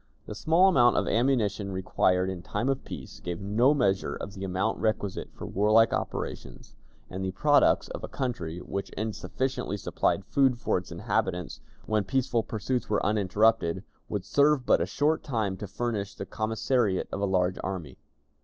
[0.25, 4.43] The small amount of ammunition required in time of peace gave no measure of the
[4.43, 6.75] amount requisite for warlike operations,
[7.07, 12.41] and the products of a country, which insufficiently supplied food for its inhabitants when peaceful
[12.41, 17.25] pursuits were uninterrupted, would serve but a short time to furnish the commissariat of a
[17.25, 17.99] large army.